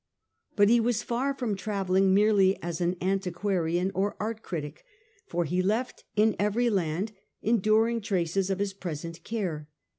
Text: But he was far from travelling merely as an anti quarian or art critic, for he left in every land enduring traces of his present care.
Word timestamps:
But 0.55 0.67
he 0.69 0.79
was 0.79 1.03
far 1.03 1.31
from 1.35 1.55
travelling 1.55 2.11
merely 2.11 2.59
as 2.63 2.81
an 2.81 2.97
anti 2.99 3.29
quarian 3.29 3.91
or 3.93 4.15
art 4.19 4.41
critic, 4.41 4.83
for 5.27 5.45
he 5.45 5.61
left 5.61 6.05
in 6.15 6.35
every 6.39 6.71
land 6.71 7.11
enduring 7.43 8.01
traces 8.01 8.49
of 8.49 8.57
his 8.57 8.73
present 8.73 9.23
care. 9.23 9.69